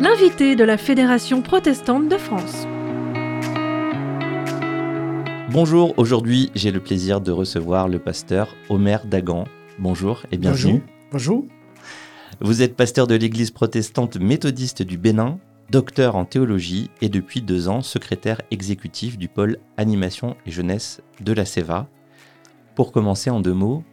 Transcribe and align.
L'invité 0.00 0.56
de 0.56 0.64
la 0.64 0.76
Fédération 0.76 1.42
protestante 1.42 2.08
de 2.08 2.16
France. 2.16 2.66
Bonjour, 5.50 5.94
aujourd'hui 5.96 6.50
j'ai 6.54 6.70
le 6.70 6.80
plaisir 6.80 7.20
de 7.20 7.30
recevoir 7.30 7.88
le 7.88 7.98
pasteur 7.98 8.54
Omer 8.68 9.06
Dagan. 9.06 9.44
Bonjour 9.78 10.22
et 10.32 10.36
bienvenue. 10.36 10.82
Bonjour. 11.12 11.44
Vous 12.40 12.62
êtes 12.62 12.74
pasteur 12.74 13.06
de 13.06 13.14
l'église 13.14 13.50
protestante 13.50 14.16
méthodiste 14.16 14.82
du 14.82 14.98
Bénin, 14.98 15.38
docteur 15.70 16.16
en 16.16 16.24
théologie 16.24 16.90
et 17.00 17.08
depuis 17.08 17.40
deux 17.40 17.68
ans 17.68 17.82
secrétaire 17.82 18.40
exécutif 18.50 19.16
du 19.16 19.28
pôle 19.28 19.58
animation 19.76 20.36
et 20.44 20.50
jeunesse 20.50 21.00
de 21.20 21.32
la 21.32 21.44
CEVA. 21.44 21.86
Pour 22.74 22.90
commencer 22.90 23.30
en 23.30 23.40
deux 23.40 23.54
mots, 23.54 23.84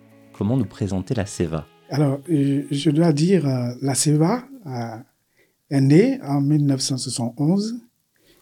comment 0.41 0.57
nous 0.57 0.65
présenter 0.65 1.13
la 1.13 1.27
CEVA 1.27 1.67
Alors, 1.91 2.19
euh, 2.31 2.63
je 2.71 2.89
dois 2.89 3.13
dire, 3.13 3.47
euh, 3.47 3.75
la 3.83 3.93
CEVA 3.93 4.43
euh, 4.65 4.97
est 5.69 5.81
née 5.81 6.19
en 6.23 6.41
1971 6.41 7.75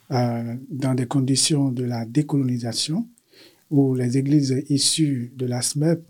dans 0.10 0.96
des 0.96 1.08
conditions 1.08 1.74
de 1.74 1.84
la 1.84 2.06
décolonisation 2.06 3.06
où 3.70 3.96
les 3.96 4.18
églises 4.18 4.64
issues 4.70 5.34
de 5.36 5.46
la 5.46 5.62
SMEP, 5.62 6.10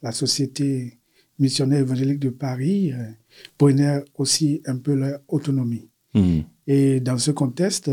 la 0.00 0.12
Société 0.12 1.00
missionnaire 1.40 1.80
évangélique 1.80 2.20
de 2.20 2.30
Paris, 2.30 2.92
prenaient 3.58 4.04
aussi 4.14 4.62
un 4.64 4.78
peu 4.78 4.94
leur 4.94 5.18
autonomie. 5.26 5.88
Hmm. 6.14 6.42
Et 6.68 7.00
dans 7.00 7.18
ce 7.18 7.32
contexte, 7.32 7.90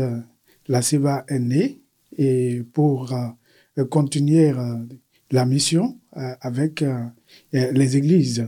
la 0.68 0.82
CEVA 0.82 1.24
est 1.26 1.40
née 1.40 1.82
et 2.16 2.62
pour 2.72 3.12
continuer 3.90 4.54
la 5.32 5.44
mission 5.44 5.98
avec 6.14 6.84
les 7.52 7.96
églises. 7.96 8.46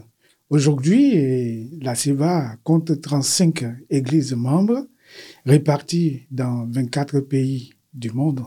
Aujourd'hui, 0.51 1.71
la 1.81 1.95
CEVA 1.95 2.57
compte 2.63 3.01
35 3.01 3.65
églises 3.91 4.35
membres 4.35 4.87
réparties 5.45 6.27
dans 6.31 6.67
24 6.71 7.21
pays 7.21 7.73
du 7.93 8.11
monde. 8.11 8.43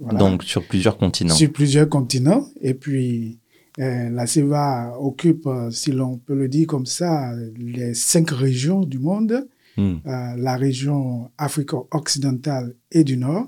Donc 0.00 0.44
sur 0.44 0.66
plusieurs 0.66 0.96
continents. 0.96 1.34
Sur 1.34 1.52
plusieurs 1.52 1.88
continents. 1.88 2.46
Et 2.60 2.74
puis, 2.74 3.38
euh, 3.78 4.10
la 4.10 4.26
CEVA 4.26 4.96
occupe, 4.98 5.48
si 5.70 5.92
l'on 5.92 6.18
peut 6.18 6.34
le 6.34 6.48
dire 6.48 6.66
comme 6.66 6.86
ça, 6.86 7.32
les 7.56 7.94
cinq 7.94 8.30
régions 8.30 8.80
du 8.80 8.98
monde. 8.98 9.46
Hmm. 9.76 9.98
Euh, 10.06 10.34
la 10.36 10.56
région 10.56 11.30
Afrique 11.38 11.72
occidentale 11.92 12.74
et 12.90 13.04
du 13.04 13.16
Nord, 13.16 13.46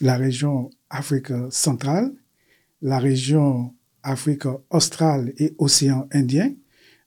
la 0.00 0.16
région 0.16 0.70
Afrique 0.90 1.32
centrale, 1.50 2.10
la 2.80 2.98
région 2.98 3.72
Afrique 4.02 4.44
australe 4.70 5.32
et 5.38 5.54
océan 5.58 6.08
Indien, 6.12 6.52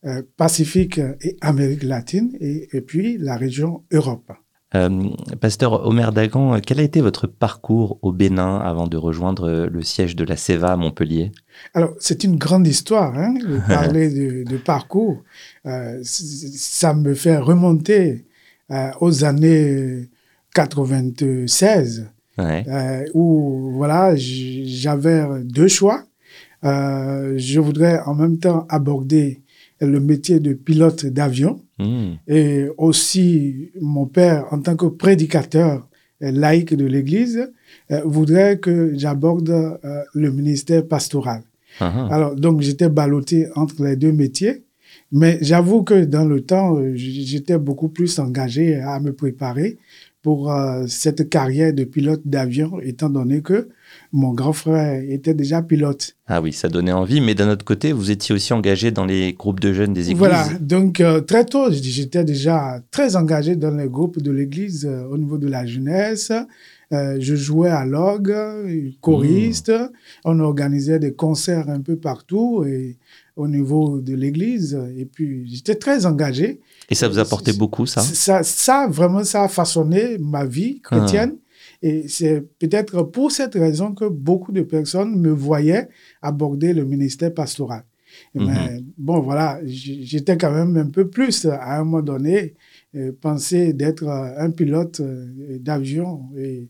euh, 0.05 0.21
Pacifique 0.37 0.99
et 1.21 1.35
Amérique 1.41 1.83
latine, 1.83 2.31
et, 2.39 2.81
puis 2.81 3.17
la 3.17 3.37
région 3.37 3.83
Europe. 3.91 4.31
Euh, 4.75 5.09
Pasteur 5.39 5.85
Omer 5.87 6.11
Dagan, 6.11 6.59
quel 6.59 6.79
a 6.79 6.83
été 6.83 7.01
votre 7.01 7.27
parcours 7.27 7.97
au 8.01 8.11
Bénin 8.11 8.57
avant 8.59 8.87
de 8.87 8.97
rejoindre 8.97 9.67
le 9.71 9.81
siège 9.81 10.15
de 10.15 10.23
la 10.23 10.35
CEVA 10.35 10.73
à 10.73 10.75
Montpellier? 10.75 11.31
Alors, 11.73 11.93
c'est 11.99 12.23
une 12.23 12.35
grande 12.35 12.67
histoire, 12.67 13.17
hein, 13.17 13.33
de 13.33 13.59
parler 13.67 14.43
de, 14.43 14.57
parcours. 14.57 15.23
Euh, 15.65 15.99
ça 16.03 16.93
me 16.93 17.13
fait 17.13 17.37
remonter 17.37 18.25
aux 18.99 19.23
années 19.23 20.09
96, 20.53 22.07
où 23.13 23.71
voilà, 23.73 24.15
j'avais 24.15 25.25
deux 25.43 25.67
choix. 25.67 26.03
Euh, 26.65 27.33
je 27.37 27.59
voudrais 27.59 27.99
en 28.05 28.15
même 28.15 28.37
temps 28.39 28.65
aborder 28.69 29.41
le 29.81 29.99
métier 29.99 30.39
de 30.39 30.53
pilote 30.53 31.05
d'avion 31.05 31.61
hmm. 31.79 32.13
et 32.27 32.67
aussi 32.77 33.71
mon 33.79 34.05
père 34.05 34.45
en 34.51 34.59
tant 34.59 34.75
que 34.75 34.85
prédicateur 34.85 35.87
laïque 36.21 36.73
de 36.73 36.85
l'Église 36.85 37.51
euh, 37.91 38.01
voudrait 38.05 38.57
que 38.57 38.93
j'aborde 38.95 39.49
euh, 39.49 40.01
le 40.13 40.31
ministère 40.31 40.87
pastoral. 40.87 41.43
Uh-huh. 41.81 42.09
Alors 42.11 42.35
donc 42.35 42.61
j'étais 42.61 42.89
ballotté 42.89 43.47
entre 43.55 43.83
les 43.83 43.97
deux 43.97 44.13
métiers, 44.13 44.63
mais 45.11 45.37
j'avoue 45.41 45.83
que 45.83 46.05
dans 46.05 46.25
le 46.25 46.41
temps 46.41 46.79
j'étais 46.95 47.57
beaucoup 47.57 47.89
plus 47.89 48.17
engagé 48.17 48.75
à 48.75 48.99
me 49.01 49.11
préparer 49.11 49.77
pour 50.25 50.51
cette 50.87 51.29
carrière 51.29 51.71
de 51.71 51.83
pilote 51.83 52.21
d'avion 52.25 52.79
étant 52.81 53.11
donné 53.11 53.43
que 53.43 53.69
mon 54.11 54.33
grand 54.33 54.53
frère 54.53 55.03
était 55.07 55.35
déjà 55.35 55.61
pilote. 55.61 56.15
Ah 56.25 56.41
oui, 56.41 56.51
ça 56.51 56.67
donnait 56.67 56.91
envie, 56.91 57.21
mais 57.21 57.35
d'un 57.35 57.47
autre 57.47 57.63
côté, 57.63 57.91
vous 57.91 58.09
étiez 58.09 58.33
aussi 58.33 58.51
engagé 58.51 58.89
dans 58.89 59.05
les 59.05 59.33
groupes 59.33 59.59
de 59.59 59.71
jeunes 59.71 59.93
des 59.93 60.05
églises. 60.09 60.17
Voilà, 60.17 60.47
donc 60.59 60.99
euh, 60.99 61.21
très 61.21 61.45
tôt, 61.45 61.71
j'étais 61.71 62.23
déjà 62.23 62.81
très 62.89 63.15
engagé 63.15 63.55
dans 63.55 63.75
les 63.75 63.87
groupes 63.87 64.19
de 64.19 64.31
l'église 64.31 64.87
euh, 64.89 65.05
au 65.05 65.19
niveau 65.19 65.37
de 65.37 65.47
la 65.47 65.67
jeunesse. 65.67 66.31
Euh, 66.91 67.17
je 67.19 67.35
jouais 67.35 67.69
à 67.69 67.85
l'orgue, 67.85 68.35
choriste. 69.01 69.69
Mmh. 69.69 69.89
On 70.25 70.39
organisait 70.39 70.97
des 70.97 71.13
concerts 71.13 71.69
un 71.69 71.81
peu 71.81 71.95
partout 71.95 72.63
et 72.65 72.97
au 73.35 73.47
niveau 73.47 73.99
de 73.99 74.15
l'église. 74.15 74.79
Et 74.97 75.05
puis, 75.05 75.47
j'étais 75.47 75.75
très 75.75 76.05
engagé. 76.05 76.61
Et 76.89 76.95
ça 76.95 77.07
vous 77.07 77.19
apportait 77.19 77.53
beaucoup, 77.53 77.85
ça? 77.85 78.01
Ça, 78.01 78.43
ça 78.43 78.87
vraiment, 78.89 79.23
ça 79.23 79.43
a 79.43 79.47
façonné 79.47 80.17
ma 80.17 80.45
vie 80.45 80.81
chrétienne. 80.81 81.33
Ah. 81.35 81.41
Et 81.81 82.07
c'est 82.07 82.41
peut-être 82.59 83.03
pour 83.03 83.31
cette 83.31 83.53
raison 83.53 83.93
que 83.93 84.05
beaucoup 84.05 84.51
de 84.51 84.61
personnes 84.61 85.19
me 85.19 85.31
voyaient 85.31 85.89
aborder 86.21 86.73
le 86.73 86.85
ministère 86.85 87.33
pastoral. 87.33 87.83
Mais 88.33 88.43
mhm. 88.43 88.85
bon, 88.97 89.19
voilà, 89.19 89.59
j'étais 89.65 90.37
quand 90.37 90.51
même 90.51 90.75
un 90.77 90.89
peu 90.89 91.09
plus, 91.09 91.45
à 91.45 91.79
un 91.79 91.83
moment 91.83 92.01
donné, 92.01 92.55
euh, 92.95 93.11
pensé 93.19 93.73
d'être 93.73 94.07
euh, 94.07 94.33
un 94.37 94.51
pilote 94.51 94.99
euh, 94.99 95.57
d'avion. 95.59 96.23
Et 96.37 96.69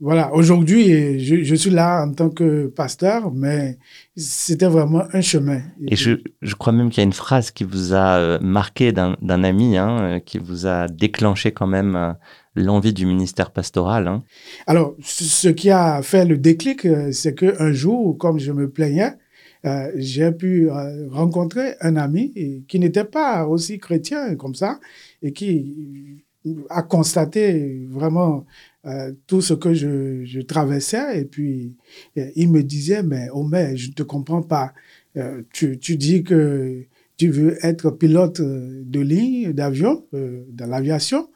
voilà, 0.00 0.32
aujourd'hui, 0.32 1.20
je, 1.20 1.54
suis 1.54 1.70
là 1.70 2.04
en 2.04 2.12
tant 2.12 2.30
que 2.30 2.66
pasteur, 2.68 3.30
mais 3.32 3.78
c'était 4.16 4.66
vraiment 4.66 5.04
un 5.12 5.20
chemin. 5.20 5.60
Et 5.88 5.96
je, 5.96 6.12
je 6.40 6.54
crois 6.54 6.72
même 6.72 6.88
qu'il 6.88 6.98
y 6.98 7.00
a 7.00 7.04
une 7.04 7.12
phrase 7.12 7.50
qui 7.50 7.64
vous 7.64 7.94
a 7.94 8.38
marqué 8.40 8.92
d'un 8.92 9.44
ami, 9.44 9.76
hein, 9.76 10.20
qui 10.24 10.38
vous 10.38 10.66
a 10.66 10.88
déclenché 10.88 11.52
quand 11.52 11.66
même 11.66 12.16
l'envie 12.54 12.92
du 12.92 13.06
ministère 13.06 13.50
pastoral. 13.50 14.08
Hein. 14.08 14.22
Alors, 14.66 14.94
ce 15.02 15.48
qui 15.48 15.70
a 15.70 16.02
fait 16.02 16.24
le 16.24 16.38
déclic, 16.38 16.84
euh, 16.84 17.12
c'est 17.12 17.34
qu'un 17.34 17.72
jour, 17.72 18.16
comme 18.18 18.38
je 18.38 18.52
me 18.52 18.68
plaignais, 18.68 19.14
euh, 19.64 19.90
j'ai 19.94 20.32
pu 20.32 20.70
euh, 20.70 21.08
rencontrer 21.10 21.74
un 21.80 21.96
ami 21.96 22.64
qui 22.66 22.78
n'était 22.78 23.04
pas 23.04 23.46
aussi 23.46 23.78
chrétien 23.78 24.34
comme 24.36 24.54
ça 24.54 24.80
et 25.22 25.32
qui 25.32 26.24
a 26.68 26.82
constaté 26.82 27.86
vraiment 27.90 28.46
tout 29.26 29.42
ce 29.42 29.52
que 29.54 29.74
je, 29.74 30.40
traversais. 30.40 31.20
Et 31.20 31.24
puis, 31.24 31.76
il 32.16 32.50
me 32.50 32.62
disait, 32.62 33.02
mais 33.02 33.28
Omer, 33.32 33.76
je 33.76 33.88
ne 33.88 33.92
te 33.92 34.02
comprends 34.02 34.42
pas. 34.42 34.72
tu, 35.52 35.78
tu, 35.78 35.96
dis 35.96 36.22
que 36.22 36.84
tu 37.16 37.28
veux 37.28 37.58
être 37.64 37.90
pilote 37.90 38.40
de 38.40 39.00
ligne, 39.00 39.52
d'avion, 39.52 40.06
dans 40.12 40.66
l'aviation. 40.66 41.28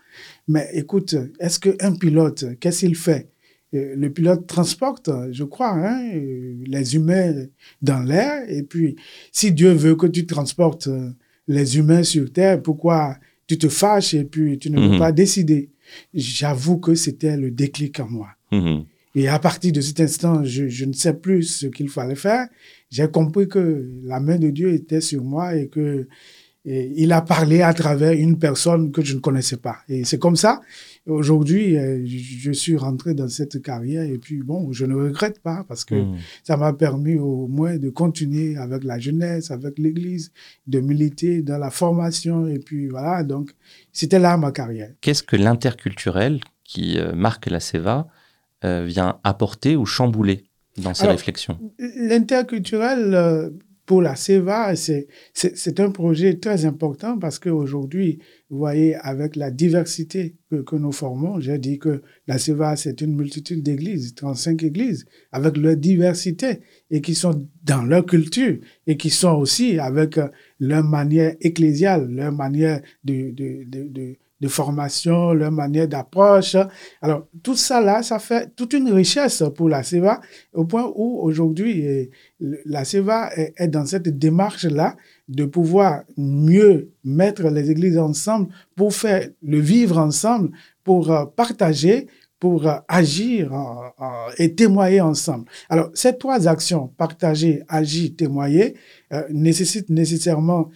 Mais 0.49 0.69
écoute, 0.73 1.15
est-ce 1.41 1.59
qu'un 1.59 1.95
pilote, 1.97 2.45
qu'est-ce 2.61 2.81
qu'il 2.81 2.97
fait? 2.97 3.29
Euh, 3.75 3.95
le 3.97 4.11
pilote 4.11 4.47
transporte, 4.47 5.11
je 5.33 5.45
crois, 5.45 5.73
hein, 5.73 6.13
les 6.13 6.95
humains 6.95 7.47
dans 7.83 8.01
l'air. 8.01 8.45
Et 8.49 8.63
puis, 8.63 8.97
si 9.33 9.53
Dieu 9.53 9.73
veut 9.73 9.97
que 9.97 10.07
tu 10.07 10.27
transportes 10.27 10.87
euh, 10.87 11.11
les 11.49 11.79
humains 11.79 12.03
sur 12.03 12.33
Terre, 12.33 12.63
pourquoi 12.63 13.17
tu 13.47 13.59
te 13.59 13.69
fâches 13.69 14.15
et 14.15 14.25
puis 14.25 14.59
tu 14.59 14.71
ne 14.71 14.81
veux 14.81 14.89
mhm. 14.91 14.99
pas 14.99 15.13
décider 15.13 15.71
J'avoue 16.13 16.79
que 16.79 16.95
c'était 16.95 17.37
le 17.37 17.51
déclic 17.51 18.01
en 18.01 18.09
moi. 18.09 18.29
Mhm. 18.53 18.85
Et 19.17 19.29
à 19.29 19.39
partir 19.39 19.73
de 19.73 19.81
cet 19.81 20.01
instant, 20.01 20.43
je, 20.45 20.69
je 20.69 20.85
ne 20.85 20.93
sais 20.93 21.15
plus 21.15 21.45
ce 21.45 21.67
qu'il 21.67 21.89
fallait 21.89 22.17
faire. 22.17 22.49
J'ai 22.91 23.09
compris 23.09 23.47
que 23.49 23.89
la 24.05 24.19
main 24.19 24.39
de 24.39 24.51
Dieu 24.51 24.73
était 24.73 25.01
sur 25.01 25.23
moi 25.23 25.55
et 25.55 25.69
que 25.69 26.09
et 26.67 26.93
il 26.97 27.13
a 27.13 27.21
parlé 27.21 27.61
à 27.61 27.75
travers 27.75 28.13
une 28.13 28.39
personne 28.39 28.91
que 28.91 29.03
je 29.03 29.15
ne 29.15 29.21
connaissais 29.21 29.59
pas. 29.59 29.79
Et 29.89 30.05
c'est 30.05 30.19
comme 30.19 30.37
ça. 30.37 30.63
Aujourd'hui, 31.07 31.77
euh, 31.77 32.03
je 32.07 32.53
suis 32.53 32.77
rentré 32.77 33.13
dans 33.13 33.29
cette 33.29 33.61
carrière 33.61 34.05
et 34.05 34.17
puis 34.17 34.43
bon, 34.43 34.73
je 34.73 34.87
ne 34.87 34.95
regrette 34.95 35.41
pas 35.41 35.65
parce 35.69 35.85
que 35.85 35.95
hmm. 35.95 36.17
ça 36.43 36.57
m'a 36.57 36.73
permis 36.73 37.19
au 37.19 37.47
moins 37.49 37.77
de 37.77 37.91
continuer 37.91 38.57
avec 38.57 38.83
la 38.85 38.99
jeunesse, 38.99 39.51
avec 39.51 39.79
l'Église, 39.79 40.33
de 40.67 40.81
militer 40.81 41.43
dans 41.43 41.59
la 41.59 41.71
formation 41.71 42.47
et 42.47 42.59
puis 42.59 42.89
voilà. 42.89 43.23
Donc, 43.25 43.51
c'était 43.93 44.19
là 44.19 44.39
ma 44.39 44.51
carrière. 44.51 44.93
Qu'est-ce 45.03 45.23
que 45.23 45.37
l'interculturel 45.37 46.41
qui 46.65 46.99
euh, 46.99 47.13
marque 47.13 47.51
la 47.51 47.61
CEVA 47.61 48.07
euh, 48.65 48.85
vient 48.87 49.19
apporter 49.23 49.77
ou 49.77 49.85
chambouler 49.85 50.45
dans 50.79 50.95
ses 50.95 51.09
réflexions? 51.09 51.59
L'interculturel 51.79 53.53
pour 53.87 54.01
la 54.01 54.17
CEVA, 54.17 54.75
c'est 54.77 55.81
un 55.81 55.91
projet 55.91 56.39
très 56.39 56.65
important 56.65 57.19
parce 57.19 57.39
qu'aujourd'hui, 57.39 58.19
vous 58.49 58.59
voyez, 58.59 58.95
avec 58.95 59.37
la 59.37 59.51
diversité 59.51 60.37
que, 60.51 60.57
que 60.57 60.77
nous 60.77 60.93
formons, 60.93 61.39
j'ai 61.41 61.59
dit 61.59 61.79
que 61.79 62.03
la 62.27 62.39
CEVA, 62.39 62.77
c'est 62.77 63.01
une 63.03 63.15
multitude 63.15 63.63
d'églises, 63.63 64.15
35 64.15 64.63
églises, 64.63 65.05
avec 65.33 65.57
leur 65.57 65.77
diversité 65.77 66.61
et 66.91 67.01
qui 67.03 67.15
sont 67.15 67.47
dans 67.63 67.83
leur 67.83 68.07
culture 68.07 68.57
et 68.87 68.97
qui 68.97 69.11
sont 69.11 69.33
aussi 69.33 69.79
avec 69.79 70.19
leur 70.61 70.85
manière 70.85 71.35
ecclésiale, 71.41 72.09
leur 72.11 72.33
manière 72.33 72.81
de, 73.05 73.33
de, 73.33 73.65
de, 73.65 74.17
de 74.45 74.49
formation, 74.49 75.33
leur 75.33 75.51
manière 75.51 75.89
d'approche. 75.89 76.57
Alors, 77.01 77.27
tout 77.43 77.57
ça 77.57 77.81
là, 77.81 78.03
ça 78.03 78.19
fait 78.19 78.55
toute 78.55 78.75
une 78.75 78.93
richesse 78.93 79.43
pour 79.57 79.71
la 79.71 79.83
CEVA, 79.83 80.21
au 80.53 80.65
point 80.67 80.87
où 80.95 81.19
aujourd'hui, 81.23 81.81
eh, 81.81 82.11
la 82.67 82.85
CEVA 82.85 83.31
est 83.35 83.69
dans 83.69 83.87
cette 83.87 84.09
démarche-là 84.19 84.97
de 85.29 85.47
pouvoir 85.47 86.03
mieux 86.19 86.91
mettre 87.05 87.45
les 87.49 87.71
églises 87.71 87.97
ensemble 87.97 88.49
pour 88.77 88.93
faire 88.93 89.31
le 89.43 89.59
vivre 89.59 89.97
ensemble, 89.97 90.51
pour 90.83 91.11
euh, 91.11 91.25
partager, 91.25 92.07
pour 92.39 92.67
euh, 92.67 92.77
agir 92.87 93.51
et 94.37 94.55
témoigner 94.55 95.01
ensemble. 95.01 95.47
Alors, 95.71 95.89
ces 95.95 96.19
trois 96.19 96.47
actions, 96.47 96.89
partager, 96.99 97.63
agir, 97.69 98.11
témoigner, 98.19 98.75
euh, 99.15 99.23
nécessitent 99.31 99.89
nécessairement 99.89 100.69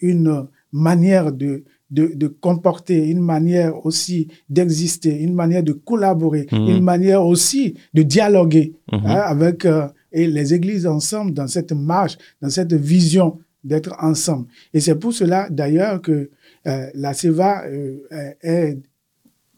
une 0.00 0.48
manière 0.72 1.32
de 1.32 1.64
de, 1.90 2.12
de 2.14 2.26
comporter, 2.28 3.08
une 3.08 3.20
manière 3.20 3.84
aussi 3.84 4.28
d'exister, 4.48 5.20
une 5.20 5.34
manière 5.34 5.62
de 5.62 5.72
collaborer, 5.72 6.46
mhm. 6.52 6.68
une 6.68 6.84
manière 6.84 7.24
aussi 7.24 7.74
de 7.94 8.02
dialoguer 8.02 8.74
mhm. 8.92 9.00
hein, 9.04 9.22
avec 9.26 9.64
euh, 9.64 9.88
et 10.12 10.26
les 10.26 10.54
églises 10.54 10.86
ensemble 10.86 11.32
dans 11.32 11.46
cette 11.46 11.72
marche, 11.72 12.16
dans 12.40 12.50
cette 12.50 12.72
vision 12.72 13.38
d'être 13.62 13.94
ensemble. 14.00 14.46
Et 14.72 14.80
c'est 14.80 14.94
pour 14.94 15.12
cela 15.12 15.48
d'ailleurs 15.50 16.00
que 16.00 16.30
euh, 16.66 16.86
la 16.94 17.12
CEVA 17.12 17.64
euh, 17.66 17.98
est 18.42 18.78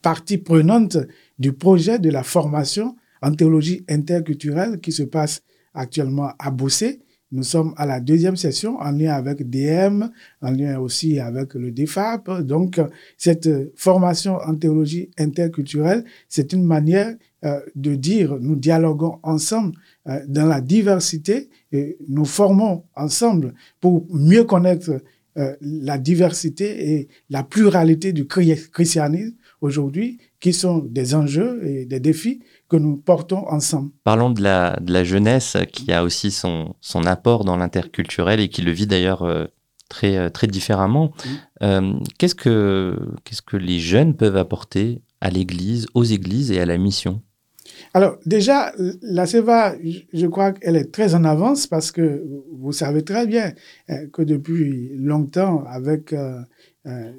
partie 0.03 0.39
prenante 0.39 0.99
du 1.39 1.53
projet 1.53 1.99
de 1.99 2.11
la 2.11 2.23
formation 2.23 2.97
en 3.23 3.33
théologie 3.33 3.85
interculturelle 3.89 4.81
qui 4.81 4.93
se 4.93 5.05
passe 5.05 5.43
actuellement 5.75 6.33
à 6.39 6.51
Bossé 6.51 7.01
nous 7.33 7.43
sommes 7.43 7.75
à 7.77 7.87
la 7.87 8.01
deuxième 8.01 8.37
session 8.37 8.77
en 8.79 8.93
lien 8.93 9.15
avec 9.15 9.49
DM, 9.49 10.05
en 10.43 10.51
lien 10.51 10.79
aussi 10.79 11.19
avec 11.19 11.55
le 11.55 11.71
DFAP. 11.71 12.43
Donc, 12.43 12.81
cette 13.17 13.49
formation 13.77 14.37
en 14.37 14.55
théologie 14.55 15.11
interculturelle, 15.19 16.05
c'est 16.29 16.53
une 16.53 16.65
manière 16.65 17.15
euh, 17.45 17.61
de 17.75 17.97
dire 17.97 18.39
nous 18.41 18.55
dialoguons 18.55 19.19
ensemble 19.25 19.73
euh, 20.07 20.21
dans 20.29 20.47
la 20.47 20.61
diversité 20.61 21.49
et 21.73 21.97
nous 22.09 22.25
formons 22.25 22.85
ensemble 22.95 23.55
pour 23.81 24.07
mieux 24.11 24.45
connaître 24.45 25.01
euh, 25.39 25.57
la 25.61 25.97
diversité 25.99 26.93
et 26.93 27.09
la 27.31 27.43
pluralité 27.43 28.13
du 28.13 28.27
christianisme 28.27 29.35
aujourd'hui, 29.63 30.19
qui 30.41 30.53
sont 30.53 30.79
des 30.79 31.15
enjeux 31.15 31.67
et 31.67 31.87
des 31.87 32.01
défis 32.01 32.41
que 32.73 32.79
nous 32.79 32.97
portons 32.97 33.47
ensemble. 33.49 33.91
Parlons 34.03 34.31
de 34.31 34.43
la, 34.43 34.79
de 34.81 34.95
la 34.95 35.05
jeunesse 35.05 35.59
qui 35.75 35.93
a 35.93 36.03
aussi 36.03 36.31
son, 36.31 36.75
son 36.81 37.05
apport 37.05 37.45
dans 37.45 37.59
l'interculturel 37.59 38.41
et 38.41 38.49
qui 38.49 38.63
le 38.63 38.73
vit 38.73 38.87
d'ailleurs 38.87 39.25
euh, 39.25 39.45
très, 39.91 40.17
euh, 40.17 40.31
très 40.31 40.47
différemment. 40.47 41.13
Euh, 41.63 41.93
qu'est-ce, 42.19 42.35
que, 42.35 42.97
qu'est-ce 43.25 43.43
que 43.43 43.59
les 43.59 43.79
jeunes 43.79 44.17
peuvent 44.17 44.39
apporter 44.39 45.03
à 45.21 45.29
l'Église, 45.29 45.87
aux 45.93 46.05
églises 46.05 46.51
et 46.51 46.61
à 46.61 46.65
la 46.65 46.79
mission? 46.79 47.21
Alors 47.93 48.17
déjà, 48.25 48.73
la 49.03 49.27
CEVA, 49.27 49.75
je 50.15 50.27
crois 50.27 50.53
qu'elle 50.53 50.77
est 50.77 50.93
très 50.93 51.15
en 51.15 51.25
avance 51.25 51.67
parce 51.67 51.93
que 51.93 52.25
vous 52.53 52.73
savez 52.73 53.03
très 53.03 53.27
bien 53.27 53.53
que 54.13 54.23
depuis 54.23 54.93
longtemps, 54.97 55.65
avec 55.67 56.15
euh, 56.87 57.13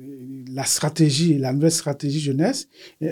la 0.54 0.65
stratégie, 0.65 1.38
la 1.38 1.54
nouvelle 1.54 1.71
stratégie 1.71 2.19
jeunesse, 2.19 2.68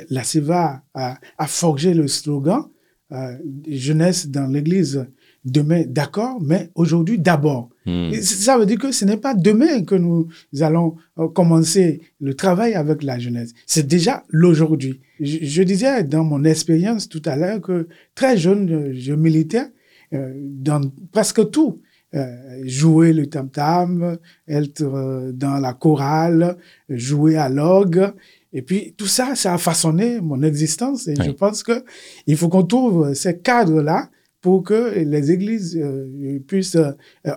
la 0.09 0.23
CEVA 0.23 0.83
a, 0.93 1.17
a 1.37 1.47
forgé 1.47 1.93
le 1.93 2.09
slogan 2.09 2.65
euh, 3.13 3.37
jeunesse 3.69 4.27
dans 4.27 4.47
l'Église 4.47 5.07
demain, 5.45 5.83
d'accord, 5.87 6.41
mais 6.41 6.69
aujourd'hui 6.75 7.17
d'abord. 7.19 7.69
Hmm. 7.85 8.11
Ça 8.21 8.57
veut 8.57 8.65
dire 8.65 8.79
que 8.79 8.91
ce 8.91 9.05
n'est 9.05 9.15
pas 9.17 9.33
demain 9.33 9.83
que 9.83 9.95
nous 9.95 10.27
allons 10.59 10.97
euh, 11.19 11.29
commencer 11.29 12.01
le 12.19 12.33
travail 12.33 12.73
avec 12.73 13.01
la 13.01 13.17
jeunesse. 13.17 13.53
C'est 13.65 13.87
déjà 13.87 14.25
l'aujourd'hui. 14.27 14.99
Je, 15.21 15.37
je, 15.41 15.63
disais 15.63 16.03
dans 16.03 16.25
mon 16.25 16.43
expérience 16.43 17.07
tout 17.07 17.21
à 17.25 17.37
l'heure 17.37 17.61
que 17.61 17.87
très 18.13 18.35
jeune, 18.35 18.93
je 18.93 19.13
militais 19.13 19.67
dans 20.11 20.81
presque 21.13 21.49
tout. 21.51 21.81
Euh, 22.13 22.61
jouer 22.65 23.13
le 23.13 23.27
tam-tam, 23.27 24.17
être 24.45 24.81
euh, 24.81 25.31
dans 25.31 25.59
la 25.59 25.71
chorale, 25.71 26.57
jouer 26.89 27.37
à 27.37 27.47
l'orgue. 27.47 28.11
Et 28.51 28.61
puis 28.61 28.93
tout 28.97 29.07
ça, 29.07 29.33
ça 29.35 29.53
a 29.53 29.57
façonné 29.57 30.19
mon 30.19 30.43
existence. 30.43 31.07
Et 31.07 31.15
je 31.15 31.31
pense 31.31 31.63
que 31.63 31.85
il 32.27 32.35
faut 32.35 32.49
qu'on 32.49 32.63
trouve 32.63 33.13
ces 33.13 33.39
cadres-là 33.39 34.09
pour 34.41 34.63
que 34.63 34.99
les 34.99 35.31
églises 35.31 35.79
euh, 35.81 36.37
puissent 36.45 36.77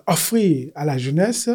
offrir 0.08 0.72
à 0.74 0.84
la 0.84 0.98
jeunesse 0.98 1.50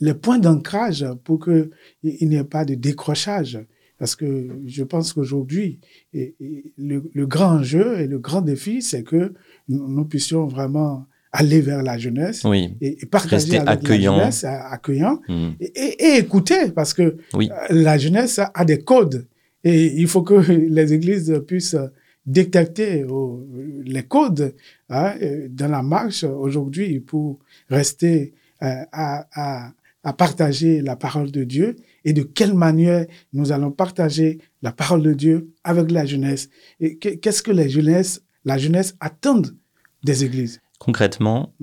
les 0.00 0.14
points 0.14 0.38
d'ancrage 0.38 1.04
pour 1.24 1.44
qu'il 1.44 1.68
n'y 2.02 2.36
ait 2.36 2.44
pas 2.44 2.64
de 2.64 2.74
décrochage. 2.74 3.58
Parce 3.98 4.16
que 4.16 4.48
je 4.64 4.82
pense 4.82 5.12
qu'aujourd'hui, 5.12 5.78
le, 6.14 7.10
le, 7.12 7.26
grand 7.26 7.62
jeu 7.62 8.00
et 8.00 8.06
le 8.06 8.18
grand 8.18 8.40
défi, 8.40 8.80
c'est 8.80 9.02
que 9.02 9.34
nous 9.68 10.04
puissions 10.06 10.46
vraiment 10.46 11.06
aller 11.36 11.60
vers 11.60 11.82
la 11.82 11.98
jeunesse 11.98 12.42
et, 12.80 13.06
partager 13.06 13.58
avec 13.58 13.68
accueillant. 13.68 14.12
la 14.16 14.30
jeunesse, 14.30 14.44
accueillant 14.44 15.20
hmm. 15.28 15.50
et, 15.60 16.16
écouter 16.16 16.70
parce 16.74 16.94
que 16.94 17.02
euh, 17.34 17.48
la 17.70 17.98
jeunesse 17.98 18.40
a 18.54 18.64
des 18.64 18.78
codes 18.78 19.26
et 19.62 19.86
il 20.00 20.08
faut 20.08 20.22
que 20.22 20.34
les 20.50 20.92
églises 20.92 21.42
puissent 21.46 21.76
détecter 22.24 23.06
les 23.84 24.02
codes 24.02 24.54
hein, 24.88 25.14
dans 25.50 25.70
la 25.70 25.82
marche 25.82 26.24
aujourd'hui 26.24 26.98
pour 27.00 27.38
rester 27.70 28.32
euh, 28.62 28.82
à, 28.92 29.26
à, 29.32 29.72
partager 30.12 30.82
la 30.82 30.94
parole 30.94 31.32
de 31.32 31.42
Dieu 31.42 31.74
et 32.04 32.12
de 32.12 32.22
quelle 32.22 32.54
manière 32.54 33.06
nous 33.32 33.50
allons 33.50 33.72
partager 33.72 34.38
la 34.62 34.70
parole 34.70 35.02
de 35.02 35.12
Dieu 35.12 35.50
avec 35.64 35.90
la 35.90 36.06
jeunesse 36.06 36.48
et 36.78 36.96
qu'est-ce 36.96 37.42
que 37.42 37.50
les 37.50 37.68
jeunesses, 37.68 38.22
la 38.44 38.56
jeunesse 38.56 38.96
attendent 39.00 39.56
des 40.04 40.24
églises? 40.24 40.60
Concrètement, 40.78 41.54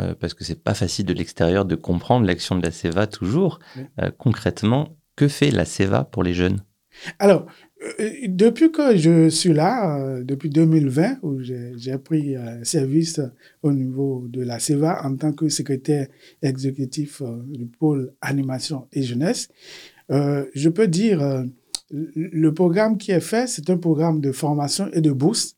euh, 0.00 0.14
parce 0.18 0.34
que 0.34 0.42
c'est 0.42 0.62
pas 0.62 0.74
facile 0.74 1.06
de 1.06 1.12
l'extérieur 1.12 1.64
de 1.64 1.76
comprendre 1.76 2.26
l'action 2.26 2.56
de 2.56 2.62
la 2.62 2.72
CEVA 2.72 3.06
toujours, 3.06 3.60
euh, 4.00 4.10
concrètement, 4.16 4.96
que 5.14 5.28
fait 5.28 5.52
la 5.52 5.64
CEVA 5.64 6.04
pour 6.04 6.24
les 6.24 6.34
jeunes? 6.34 6.64
Alors, 7.20 7.46
euh, 8.00 8.10
depuis 8.26 8.72
que 8.72 8.96
je 8.96 9.28
suis 9.28 9.52
là, 9.52 10.20
depuis 10.22 10.50
2020, 10.50 11.18
où 11.22 11.40
j'ai 11.40 11.98
pris 11.98 12.34
service 12.62 13.20
au 13.62 13.72
niveau 13.72 14.26
de 14.28 14.42
la 14.42 14.58
CEVA 14.58 15.04
en 15.04 15.16
tant 15.16 15.32
que 15.32 15.48
secrétaire 15.48 16.08
exécutif 16.42 17.22
du 17.46 17.66
pôle 17.66 18.12
animation 18.20 18.88
et 18.92 19.02
jeunesse, 19.02 19.48
je 20.08 20.68
peux 20.68 20.88
dire, 20.88 21.44
le 21.90 22.54
programme 22.54 22.98
qui 22.98 23.12
est 23.12 23.20
fait, 23.20 23.46
c'est 23.46 23.70
un 23.70 23.76
programme 23.76 24.20
de 24.20 24.32
formation 24.32 24.88
et 24.92 25.00
de 25.00 25.12
bourse. 25.12 25.56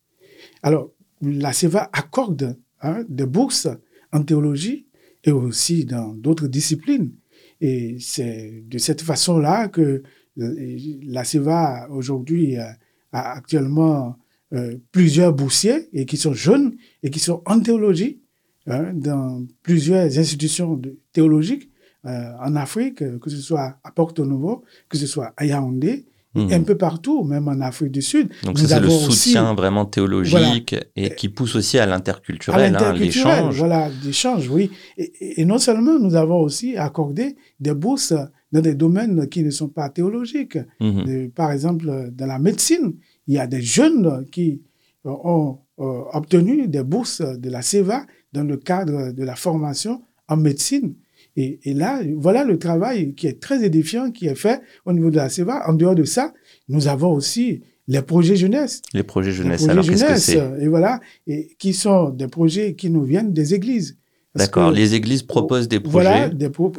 Alors, 0.63 0.91
la 1.23 1.53
CEVA 1.53 1.89
accorde 1.93 2.59
hein, 2.83 3.05
des 3.09 3.27
bourses 3.27 3.69
en 4.13 4.23
théologie 4.23 4.87
et 5.25 5.33
aussi 5.33 5.85
dans 5.85 6.15
d'autres 6.15 6.47
disciplines. 6.47 7.13
Et 7.61 7.97
c'est 8.01 8.65
de 8.67 8.79
cette 8.79 9.03
façon-là 9.03 9.69
que 9.69 10.03
euh, 10.39 10.79
la 11.03 11.25
CEVA 11.25 11.89
aujourd'hui 11.91 12.57
a, 12.57 12.77
actuellement 13.13 14.17
euh, 14.53 14.77
plusieurs 14.93 15.33
boursiers 15.33 15.89
et 15.93 16.05
qui 16.05 16.19
sont 16.19 16.35
jeunes 16.35 16.77
et 17.03 17.11
qui 17.11 17.19
sont 17.19 17.43
en 17.47 17.61
théologie 17.61 18.21
hein, 18.67 18.93
dans 18.93 19.47
plusieurs 19.63 20.19
institutions 20.19 20.81
théologiques 21.13 21.71
euh, 22.05 22.33
en 22.41 22.55
Afrique, 22.57 22.99
que 23.19 23.31
ce 23.31 23.39
soit 23.39 23.79
à 23.83 23.91
Porto 23.91 24.27
Novo, 24.27 24.65
que 24.89 24.99
ce 24.99 25.07
soit 25.07 25.33
à 25.37 25.47
Yaoundé, 25.47 26.07
Hmm. 26.37 26.53
un 26.53 26.63
peu 26.63 26.77
partout, 26.77 27.25
même 27.25 27.49
en 27.49 27.61
Afrique 27.63 27.93
du 27.93 28.03
Sud. 28.03 28.29
Donc 28.45 28.59
c'est 28.59 28.79
le 28.79 28.91
soutien 28.91 29.55
vraiment 29.55 29.87
théologique 29.87 30.77
et 30.95 31.15
qui 31.15 31.31
pousse 31.31 31.57
aussi 31.57 31.79
à 31.79 31.87
l'interculturel, 31.87 32.77
hein, 32.77 32.93
l'échange. 32.93 33.57
Voilà, 33.57 33.89
l'échange, 34.05 34.47
oui. 34.49 34.71
Et, 34.99 35.47
non 35.47 35.59
seulement 35.59 35.99
nous 35.99 36.15
avons 36.15 36.41
aussi 36.41 36.77
accordé 36.77 37.37
des 37.59 37.73
bourses 37.73 38.13
dans 38.53 38.61
des 38.61 38.75
domaines 38.75 39.29
qui 39.31 39.43
ne 39.43 39.51
sont 39.51 39.69
pas 39.69 39.89
théologiques. 39.89 40.59
Hmm. 40.79 41.29
par 41.35 41.53
exemple, 41.53 42.11
dans 42.13 42.27
la 42.27 42.39
médecine, 42.39 42.93
il 43.27 43.35
y 43.35 43.39
a 43.39 43.47
des 43.47 43.63
jeunes 43.63 44.27
qui 44.31 44.61
ont 45.05 45.59
euh, 45.79 46.03
obtenu 46.13 46.69
des 46.69 46.83
bourses 46.83 47.23
de 47.23 47.51
la 47.51 47.63
CEVA 47.63 48.07
dans 48.33 48.45
le 48.45 48.59
cadre 48.59 49.13
de 49.13 49.25
la 49.25 49.37
formation 49.37 50.03
en 50.29 50.37
médecine. 50.37 50.95
Et, 51.37 51.75
là, 51.75 52.01
voilà 52.17 52.45
le 52.45 52.59
travail 52.59 53.15
qui 53.15 53.27
est 53.27 53.41
très 53.41 53.63
édifiant, 53.63 54.11
qui 54.11 54.27
est 54.27 54.35
fait 54.35 54.63
au 54.87 54.93
niveau 54.93 55.11
de 55.11 55.17
la 55.17 55.29
CEVA. 55.29 55.69
En 55.69 55.75
dehors 55.75 55.95
de 55.95 56.05
ça, 56.05 56.33
nous 56.69 56.89
avons 56.89 57.13
aussi 57.13 57.63
les 57.89 58.01
projets 58.01 58.37
jeunesse. 58.37 58.81
Les 58.95 59.03
projets 59.03 59.33
jeunesse, 59.33 59.69
alors 59.69 59.85
qu'est-ce 59.85 60.05
que 60.05 60.17
c'est? 60.17 60.43
Et 60.61 60.67
voilà, 60.67 61.01
et 61.27 61.55
qui 61.59 61.75
sont 61.75 62.09
des 62.09 62.27
projets 62.27 62.75
qui 62.75 62.89
nous 62.91 63.03
viennent 63.03 63.33
des 63.33 63.55
églises. 63.55 63.99
D'accord. 64.35 64.71
Les 64.71 64.95
églises 64.95 65.23
proposent 65.23 65.69
des 65.69 65.81
projets. 65.81 66.31
Voilà, 66.31 66.31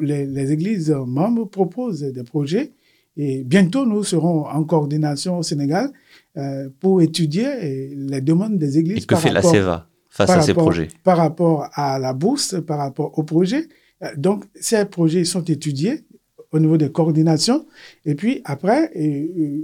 les, 0.02 0.52
églises 0.52 0.92
membres 0.92 1.46
proposent 1.46 2.02
des 2.02 2.24
projets. 2.24 2.72
Et 3.16 3.44
bientôt, 3.44 3.86
nous 3.86 4.04
serons 4.04 4.46
en 4.46 4.64
coordination 4.64 5.40
au 5.40 5.44
Sénégal 5.44 5.92
euh, 6.38 6.70
pour 6.80 7.02
étudier 7.02 7.96
les 7.96 8.22
demandes 8.22 8.58
des 8.60 8.78
églises. 8.78 9.04
Et 9.04 9.06
que 9.08 9.16
fait 9.16 9.32
la 9.32 9.42
CEVA 9.42 9.88
face 10.10 10.30
à 10.30 10.42
ces 10.42 10.54
projets? 10.54 10.90
Par 11.04 11.18
rapport 11.18 11.68
à 11.74 11.98
la 11.98 12.14
bourse, 12.14 12.56
par 12.66 12.78
rapport 12.78 13.18
aux 13.18 13.24
projets. 13.24 13.68
Euh, 14.04 14.08
donc, 14.16 14.46
ces 14.56 14.86
projets 14.86 15.26
sont 15.26 15.44
étudiés 15.44 16.04
au 16.52 16.60
niveau 16.60 16.78
des 16.78 16.92
coordinations. 16.92 17.68
Et 18.06 18.16
puis, 18.16 18.42
après, 18.46 18.92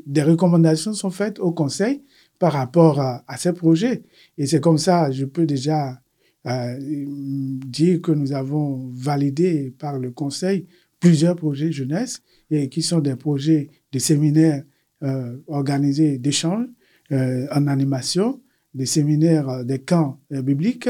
des 0.05 0.23
recommandations 0.23 0.93
sont 0.93 1.11
faites 1.11 1.39
au 1.39 1.51
Conseil 1.51 2.03
par 2.39 2.51
rapport 2.51 2.99
à, 2.99 3.37
ces 3.37 3.53
projets. 3.53 4.03
Et 4.37 4.47
c'est 4.47 4.59
comme 4.59 4.77
ça, 4.77 5.09
je 5.11 5.23
peux 5.23 5.45
déjà 5.45 6.01
euh, 6.45 6.77
dire 6.77 8.01
que 8.01 8.11
nous 8.11 8.33
avons 8.33 8.89
validé 8.93 9.73
par 9.79 9.97
le 9.97 10.11
Conseil 10.11 10.67
plusieurs 10.99 11.37
projets 11.37 11.71
jeunesse 11.71 12.21
et 12.51 12.67
qui 12.67 12.81
sont 12.81 12.99
des 12.99 13.15
projets 13.15 13.69
de 13.93 13.99
séminaires 13.99 14.63
euh, 15.03 15.37
organisés 15.47 16.17
d'échanges 16.17 16.67
euh, 17.13 17.47
en 17.49 17.67
animation, 17.67 18.41
des 18.73 18.85
séminaires, 18.85 19.63
des 19.63 19.79
camps 19.79 20.19
bibliques 20.29 20.89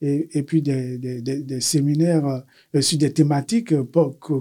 et, 0.00 0.38
et, 0.38 0.42
puis 0.42 0.62
des, 0.62 0.98
des, 0.98 1.20
des, 1.20 1.60
séminaires 1.60 2.42
sur 2.80 2.98
des 2.98 3.12
thématiques 3.12 3.74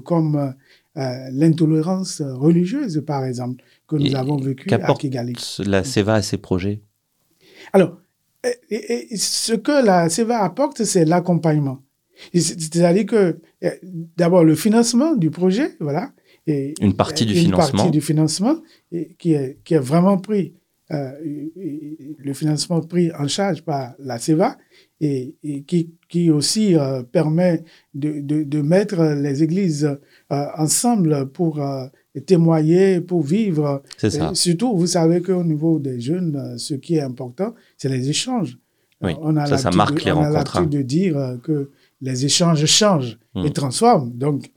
comme 0.04 0.54
l'intolérance 0.96 2.22
religieuse, 2.22 3.04
par 3.06 3.26
exemple 3.26 3.64
que 3.88 3.96
nous 3.96 4.16
avons 4.16 4.38
vécu 4.38 4.74
à 4.74 4.94
Kigali. 4.94 5.36
la 5.66 5.84
CEVA 5.84 6.16
à 6.16 6.22
ces 6.22 6.38
projets? 6.38 6.82
Alors, 7.72 7.98
ce 8.44 9.54
que 9.54 9.86
la 9.86 10.10
CEVA 10.10 10.40
apporte, 10.40 10.84
c'est 10.84 11.06
l'accompagnement. 11.06 11.82
C'est-à-dire 12.34 13.06
que, 13.06 13.40
d'abord, 14.18 14.44
le 14.44 14.56
financement 14.56 15.16
du 15.16 15.32
projet, 15.32 15.76
voilà. 15.80 16.12
Et, 16.46 16.74
une 16.82 16.94
partie 16.94 17.26
du 17.26 17.34
financement. 17.34 17.68
Une 17.68 17.76
partie 17.78 17.92
du 17.92 18.02
financement 18.02 18.56
qui, 19.18 19.34
est, 19.34 19.60
qui 19.64 19.74
est 19.76 19.80
vraiment 19.80 20.18
pris, 20.18 20.54
euh, 20.92 21.12
le 22.18 22.34
financement 22.34 22.82
pris 22.82 23.12
en 23.14 23.28
charge 23.28 23.62
par 23.64 23.94
la 24.00 24.20
CEVA 24.20 24.58
et, 25.02 25.36
qui, 25.68 25.92
qui, 26.08 26.30
aussi 26.32 26.76
euh, 26.76 27.04
permet 27.04 27.64
de, 27.94 28.22
de, 28.22 28.44
de, 28.44 28.62
mettre 28.62 29.04
les 29.16 29.44
églises 29.44 29.98
euh, 30.32 30.46
ensemble 30.56 31.30
pour 31.30 31.60
témoigner, 32.22 33.02
pour 33.02 33.22
vivre. 33.22 33.82
C'est 33.98 34.12
ça. 34.12 34.34
surtout, 34.34 34.76
vous 34.78 34.88
savez 34.88 35.22
qu'au 35.22 35.44
niveau 35.44 35.80
des 35.80 36.00
jeunes, 36.00 36.36
euh, 36.36 36.58
ce 36.58 36.76
qui 36.76 36.96
est 36.96 37.02
important, 37.02 37.54
c'est 37.78 37.90
les 37.90 38.10
échanges. 38.10 38.58
Oui, 39.02 39.14
on 39.22 39.36
a 39.36 39.46
ça, 39.46 39.58
ça 39.58 39.72
marque 39.72 40.04
les 40.04 40.12
on 40.12 40.16
rencontres. 40.16 40.54
On 40.56 40.58
a 40.58 40.62
l'habitude 40.62 40.80
de 40.80 40.84
dire 40.84 41.18
euh, 41.18 41.38
que 41.38 41.72
les 42.02 42.26
échanges 42.26 42.66
changent 42.66 43.18
et 43.36 43.50
hmm. 43.50 43.52
transforment. 43.52 44.12
Donc, 44.12 44.52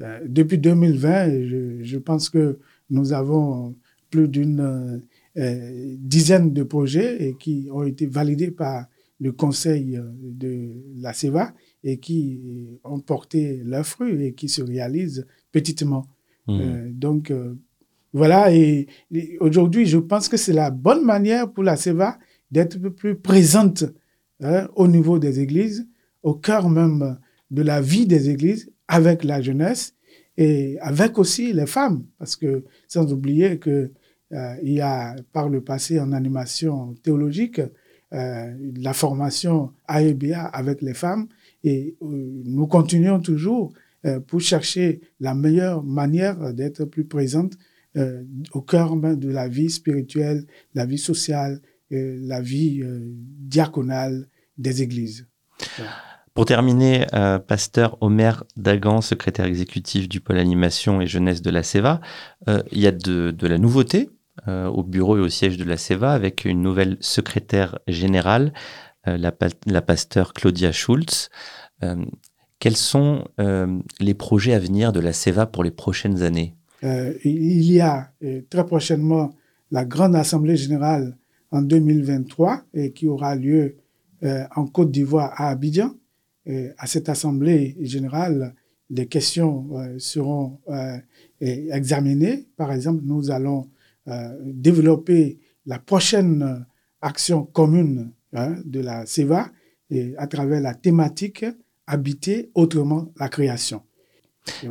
euh, 0.00 0.20
depuis 0.26 0.58
2020, 0.58 1.46
je, 1.46 1.78
je, 1.82 1.98
pense 1.98 2.28
que 2.30 2.58
nous 2.90 3.12
avons 3.12 3.74
plus 4.10 4.28
d'une 4.28 5.02
dizaine 5.34 6.52
de 6.52 6.62
projets 6.62 7.24
et 7.24 7.36
qui 7.38 7.68
ont 7.72 7.84
été 7.84 8.04
validés 8.06 8.50
par 8.50 8.84
le 9.22 9.30
conseil 9.30 10.00
de 10.20 10.72
la 10.96 11.12
CEVA 11.12 11.54
et 11.84 11.98
qui 11.98 12.80
ont 12.82 12.98
porté 12.98 13.62
leurs 13.64 13.86
fruits 13.86 14.24
et 14.24 14.34
qui 14.34 14.48
se 14.48 14.62
réalisent 14.62 15.26
petitement. 15.52 16.06
Mmh. 16.48 16.60
Euh, 16.60 16.90
donc, 16.92 17.30
euh, 17.30 17.54
voilà. 18.12 18.52
Et, 18.52 18.88
aujourd'hui, 19.38 19.86
je 19.86 19.98
pense 19.98 20.28
que 20.28 20.36
c'est 20.36 20.52
la 20.52 20.72
bonne 20.72 21.04
manière 21.04 21.52
pour 21.52 21.62
la 21.62 21.76
CEVA 21.76 22.18
d'être 22.50 22.78
plus 22.88 23.14
présente 23.14 23.84
hein, 24.40 24.68
au 24.74 24.88
niveau 24.88 25.20
des 25.20 25.38
églises, 25.38 25.88
au 26.24 26.34
cœur 26.34 26.68
même 26.68 27.16
de 27.52 27.62
la 27.62 27.80
vie 27.80 28.06
des 28.06 28.28
églises, 28.28 28.72
avec 28.88 29.22
la 29.22 29.40
jeunesse 29.40 29.94
et 30.36 30.78
avec 30.80 31.16
aussi 31.16 31.52
les 31.52 31.66
femmes. 31.66 32.04
Parce 32.18 32.34
que, 32.34 32.64
sans 32.88 33.12
oublier 33.12 33.58
que 33.60 33.92
euh, 34.32 34.54
il 34.62 34.72
y 34.72 34.80
a 34.80 35.14
par 35.32 35.48
le 35.48 35.62
passé 35.62 36.00
en 36.00 36.10
animation 36.10 36.94
théologique 37.04 37.60
euh, 38.12 38.52
la 38.76 38.92
formation 38.92 39.72
AEBA 39.88 40.44
avec 40.44 40.82
les 40.82 40.94
femmes 40.94 41.28
et 41.64 41.96
euh, 42.02 42.42
nous 42.44 42.66
continuons 42.66 43.20
toujours 43.20 43.72
euh, 44.04 44.18
pour 44.18 44.40
chercher 44.40 45.00
la 45.20 45.32
meilleure 45.32 45.84
manière 45.84 46.52
d'être 46.52 46.84
plus 46.84 47.04
présente 47.04 47.52
euh, 47.96 48.24
au 48.52 48.60
cœur 48.60 48.96
de 48.96 49.28
la 49.30 49.46
vie 49.46 49.70
spirituelle, 49.70 50.44
la 50.74 50.86
vie 50.86 50.98
sociale, 50.98 51.60
euh, 51.92 52.18
la 52.20 52.40
vie 52.40 52.82
diaconale 52.84 54.26
des 54.58 54.82
églises. 54.82 55.28
Pour 56.34 56.46
terminer, 56.46 57.06
pasteur 57.46 57.98
Omer 58.00 58.44
Dagan, 58.56 59.02
secrétaire 59.02 59.44
exécutif 59.44 60.08
du 60.08 60.20
pôle 60.20 60.38
animation 60.38 61.00
et 61.00 61.06
jeunesse 61.06 61.42
de 61.42 61.50
la 61.50 61.62
CEVA, 61.62 62.00
il 62.72 62.80
y 62.80 62.86
a 62.86 62.92
de, 62.92 63.46
la 63.46 63.58
nouveauté 63.58 64.08
au 64.46 64.82
bureau 64.82 65.18
et 65.18 65.20
au 65.20 65.28
siège 65.28 65.56
de 65.56 65.64
la 65.64 65.76
CEVA 65.76 66.12
avec 66.12 66.44
une 66.44 66.62
nouvelle 66.62 66.96
secrétaire 67.00 67.78
générale, 67.86 68.52
la, 69.06 69.32
la 69.66 69.82
pasteur 69.82 70.32
Claudia 70.32 70.72
Schulz. 70.72 71.28
Quels 72.62 72.76
sont 72.76 73.24
euh, 73.40 73.80
les 73.98 74.14
projets 74.14 74.54
à 74.54 74.60
venir 74.60 74.92
de 74.92 75.00
la 75.00 75.12
CEVA 75.12 75.46
pour 75.46 75.64
les 75.64 75.72
prochaines 75.72 76.22
années? 76.22 76.54
Euh, 76.84 77.12
Il 77.24 77.72
y 77.72 77.80
a 77.80 78.12
euh, 78.22 78.42
très 78.48 78.64
prochainement 78.64 79.34
la 79.72 79.84
grande 79.84 80.14
assemblée 80.14 80.56
générale 80.56 81.16
en 81.50 81.60
2023 81.62 82.62
et 82.72 82.92
qui 82.92 83.08
aura 83.08 83.34
lieu 83.34 83.78
en 84.54 84.68
Côte 84.68 84.92
d'Ivoire 84.92 85.32
à 85.36 85.48
Abidjan. 85.48 85.90
à 86.46 86.86
cette 86.86 87.08
assemblée 87.08 87.76
générale, 87.80 88.54
les 88.90 89.08
questions 89.08 89.68
seront 89.98 90.60
examinées. 91.40 92.46
Par 92.56 92.70
exemple, 92.70 93.02
nous 93.04 93.32
allons 93.32 93.66
développer 94.40 95.38
la 95.66 95.78
prochaine 95.78 96.66
action 97.00 97.44
commune 97.44 98.12
hein, 98.32 98.56
de 98.64 98.80
la 98.80 99.06
CEVA 99.06 99.50
et 99.90 100.14
à 100.16 100.26
travers 100.26 100.60
la 100.60 100.74
thématique 100.74 101.44
habiter 101.86 102.50
autrement 102.54 103.12
la 103.18 103.28
création. 103.28 103.82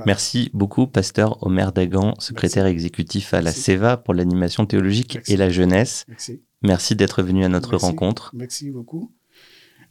Merci 0.06 0.50
beaucoup, 0.54 0.88
pasteur 0.88 1.42
Omer 1.44 1.72
Dagan, 1.72 2.14
secrétaire 2.20 2.66
exécutif 2.66 3.34
à 3.34 3.42
la 3.42 3.52
CEVA 3.52 3.98
pour 3.98 4.14
l'animation 4.14 4.66
théologique 4.66 5.20
et 5.28 5.38
la 5.38 5.50
jeunesse. 5.50 6.06
Merci, 6.10 6.42
Merci 6.62 6.96
d'être 6.96 7.24
venu 7.24 7.44
à 7.46 7.50
notre 7.50 7.78
rencontre. 7.78 8.32
Merci 8.36 8.70
beaucoup. 8.70 9.12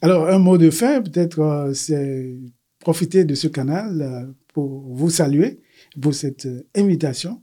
Alors, 0.02 0.28
un 0.28 0.38
mot 0.38 0.58
de 0.58 0.70
fin, 0.70 1.02
peut-être, 1.02 1.40
euh, 1.40 1.74
c'est 1.74 2.36
profiter 2.78 3.24
de 3.24 3.34
ce 3.34 3.48
canal 3.48 4.00
euh, 4.00 4.32
pour 4.54 4.82
vous 4.94 5.10
saluer 5.10 5.60
pour 6.00 6.14
cette 6.14 6.46
euh, 6.46 6.66
invitation. 6.74 7.40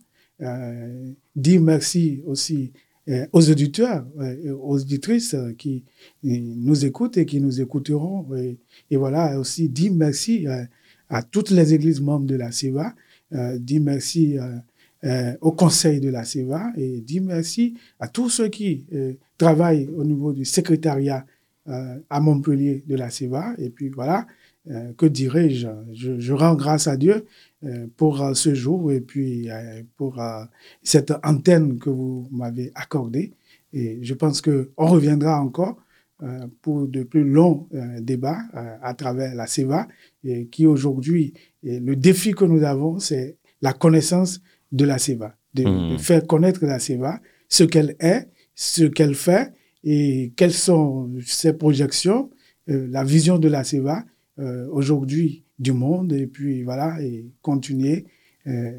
Dire 1.38 1.62
merci 1.62 2.22
aussi 2.26 2.74
euh, 3.08 3.26
aux 3.32 3.50
auditeurs, 3.50 4.06
euh, 4.20 4.54
aux 4.60 4.82
auditrices 4.82 5.34
euh, 5.34 5.54
qui 5.54 5.86
nous 6.24 6.84
écoutent 6.84 7.16
et 7.16 7.26
qui 7.26 7.40
nous 7.40 7.62
écouteront. 7.62 8.28
Et, 8.36 8.98
voilà, 8.98 9.40
aussi 9.40 9.70
dire 9.70 9.94
merci 9.94 10.46
à 11.08 11.24
toutes 11.24 11.52
les 11.52 11.74
églises 11.74 12.02
membres 12.02 12.26
de 12.26 12.36
la 12.36 12.52
CEVA, 12.52 12.94
dire 13.60 13.82
merci 13.82 14.38
au 15.42 15.52
conseil 15.52 16.02
de 16.02 16.10
la 16.10 16.26
CEVA 16.26 16.74
et 16.76 17.00
dire 17.00 17.22
merci 17.22 17.76
à 18.00 18.10
tous 18.10 18.30
ceux 18.30 18.50
qui 18.50 18.84
travaillent 19.38 19.88
au 19.96 20.04
niveau 20.04 20.34
du 20.34 20.44
secrétariat 20.44 21.26
à 21.66 22.20
Montpellier 22.20 22.84
de 22.88 22.96
la 22.96 23.10
CEVA. 23.10 23.54
Et 23.58 23.70
puis 23.70 23.88
voilà, 23.90 24.28
que 24.98 25.06
dirais-je? 25.06 25.68
Je, 25.94 26.34
rends 26.34 26.56
grâce 26.56 26.88
à 26.88 26.98
Dieu 26.98 27.14
euh, 27.14 27.22
pour 27.96 28.22
euh, 28.22 28.34
ce 28.34 28.54
jour 28.54 28.92
et 28.92 29.02
puis 29.02 29.50
euh, 29.50 29.82
pour 29.96 30.22
cette 30.84 31.14
antenne 31.24 31.80
que 31.80 31.90
vous 31.90 32.28
m'avez 32.32 32.72
accordée. 32.76 33.34
Et 33.74 34.00
je 34.04 34.14
pense 34.14 34.42
qu'on 34.42 34.68
reviendra 34.78 35.42
encore 35.42 35.78
pour 36.64 36.88
de 36.88 37.04
plus 37.04 37.24
longs 37.24 37.68
débats 38.00 38.40
à 38.82 38.96
travers 38.96 39.36
la 39.36 39.46
CEVA, 39.46 39.88
et 40.24 40.48
qui 40.48 40.66
aujourd'hui, 40.66 41.36
le 41.62 41.94
défi 41.96 42.32
que 42.32 42.44
nous 42.44 42.64
avons, 42.64 42.98
c'est 42.98 43.38
la 43.62 43.72
connaissance 43.74 44.42
de 44.72 44.84
la 44.84 44.98
CEVA, 44.98 45.36
de, 45.54 45.64
mmh. 45.64 46.00
faire 46.00 46.26
connaître 46.26 46.66
la 46.66 46.80
CEVA, 46.80 47.20
ce 47.50 47.66
qu'elle 47.66 47.96
est, 48.00 48.30
ce 48.56 48.86
qu'elle 48.86 49.14
fait 49.14 49.54
et 49.84 50.34
quelles 50.36 50.54
sont 50.54 51.12
ses 51.24 51.54
projections, 51.54 52.32
la 52.66 53.04
vision 53.04 53.38
de 53.38 53.48
la 53.48 53.64
CEVA 53.64 54.04
aujourd'hui 54.72 55.44
du 55.60 55.74
monde 55.74 56.14
et 56.14 56.28
puis 56.28 56.64
voilà, 56.64 57.02
et 57.02 57.26
continuer 57.42 58.06
euh, 58.48 58.72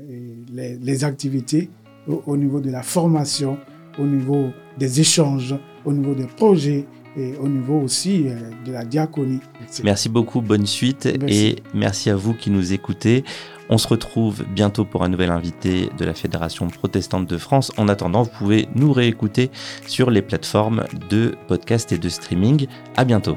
les, 0.50 1.04
activités 1.04 1.68
au, 2.06 2.36
niveau 2.36 2.60
de 2.60 2.70
la 2.70 2.82
formation, 2.82 3.58
au 3.98 4.06
niveau 4.06 4.50
des 4.78 5.00
échanges, 5.00 5.54
au 5.84 5.92
niveau 5.92 6.14
des 6.14 6.26
projets 6.26 6.86
et 7.16 7.34
au 7.36 7.48
niveau 7.48 7.80
aussi 7.80 8.28
euh, 8.28 8.50
de 8.64 8.72
la 8.72 8.84
diaconie. 8.84 9.40
Merci 9.84 10.08
beaucoup, 10.08 10.40
bonne 10.40 10.66
suite 10.66 11.06
et 11.06 11.56
merci 11.74 12.08
à 12.08 12.16
vous 12.16 12.32
qui 12.32 12.50
nous 12.50 12.72
écoutez. 12.72 13.24
On 13.68 13.76
se 13.76 13.88
retrouve 13.88 14.44
bientôt 14.54 14.86
pour 14.86 15.04
un 15.04 15.08
nouvel 15.10 15.30
invité 15.30 15.90
de 15.98 16.04
la 16.06 16.14
Fédération 16.14 16.68
protestante 16.68 17.26
de 17.26 17.36
France. 17.36 17.70
En 17.76 17.88
attendant, 17.88 18.22
vous 18.22 18.30
pouvez 18.30 18.68
nous 18.74 18.92
réécouter 18.92 19.50
sur 19.86 20.10
les 20.10 20.22
plateformes 20.22 20.84
de 21.10 21.34
podcast 21.46 21.92
et 21.92 21.98
de 21.98 22.08
streaming. 22.08 22.66
À 22.96 23.04
bientôt. 23.04 23.36